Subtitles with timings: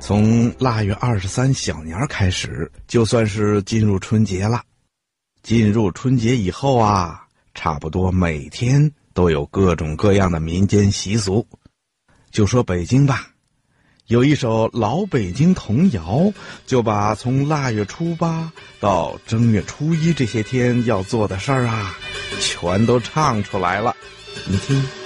[0.00, 4.62] 从腊月二十三小年开始，就算是进入春节了。
[5.42, 11.46] 进入春节以后啊，差不多每天都有各种各样的民间习俗。
[12.30, 13.28] 就说北京吧，
[14.06, 16.32] 有一首老北京童谣，
[16.66, 21.94] 就把从腊月初八到正月初一这些天要做的事儿啊，
[22.40, 23.94] 全都唱出来了。
[24.46, 24.97] 你听。